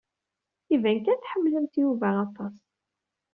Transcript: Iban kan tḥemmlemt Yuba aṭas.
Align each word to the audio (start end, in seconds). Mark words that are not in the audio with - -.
Iban 0.73 0.99
kan 1.05 1.19
tḥemmlemt 1.19 1.73
Yuba 1.81 2.09
aṭas. 2.25 2.55